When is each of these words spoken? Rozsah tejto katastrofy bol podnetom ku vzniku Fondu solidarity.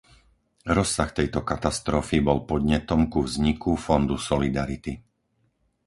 Rozsah 0.77 1.09
tejto 1.17 1.39
katastrofy 1.51 2.17
bol 2.27 2.39
podnetom 2.51 3.01
ku 3.13 3.19
vzniku 3.29 3.71
Fondu 3.85 4.15
solidarity. 4.29 4.93